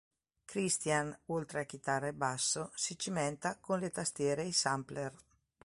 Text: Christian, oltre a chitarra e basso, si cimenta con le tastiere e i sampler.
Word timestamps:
Christian, 0.47 1.15
oltre 1.27 1.59
a 1.59 1.65
chitarra 1.65 2.07
e 2.07 2.13
basso, 2.13 2.71
si 2.73 2.97
cimenta 2.97 3.59
con 3.59 3.77
le 3.77 3.91
tastiere 3.91 4.41
e 4.41 4.47
i 4.47 4.51
sampler. 4.51 5.13